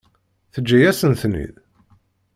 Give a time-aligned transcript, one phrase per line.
[0.53, 1.55] Teǧǧa-yasen-ten-id?